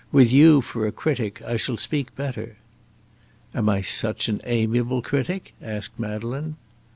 [0.11, 2.57] With you for a critic I shall speak better."
[3.53, 6.55] "Am I such an amiable critic?" asked Madeleine.